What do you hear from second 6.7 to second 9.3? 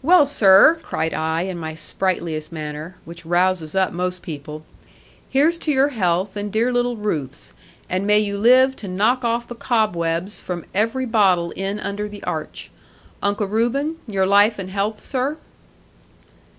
little Ruth's: and may you live to knock